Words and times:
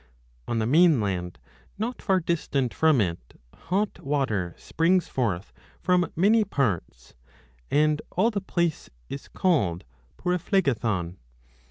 On 0.47 0.57
the 0.57 0.65
mainland 0.65 1.37
not 1.77 2.01
far 2.01 2.19
distant 2.19 2.73
from 2.73 2.99
it 2.99 3.39
hot 3.53 3.99
water 3.99 4.55
springs 4.57 5.07
forth 5.07 5.53
from 5.79 6.11
many 6.15 6.43
parts, 6.43 7.13
and 7.69 8.01
all 8.11 8.31
the 8.31 8.41
place 8.41 8.89
is 9.09 9.27
called 9.27 9.83
Pyri 10.17 10.39
phlegethon. 10.39 11.17